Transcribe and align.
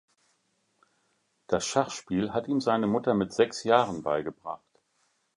Das 1.45 1.63
Schachspiel 1.63 2.33
hat 2.33 2.47
ihm 2.47 2.59
seine 2.59 2.87
Mutter 2.87 3.13
mit 3.13 3.31
sechs 3.33 3.63
Jahren 3.63 4.01
beigebracht. 4.01 4.79